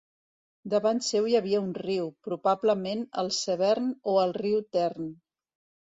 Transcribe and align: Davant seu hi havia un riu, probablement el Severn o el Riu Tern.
Davant 0.73 1.01
seu 1.07 1.27
hi 1.31 1.37
havia 1.41 1.59
un 1.67 1.69
riu, 1.83 2.09
probablement 2.29 3.07
el 3.25 3.33
Severn 3.43 3.95
o 4.15 4.19
el 4.27 4.37
Riu 4.43 4.69
Tern. 4.79 5.17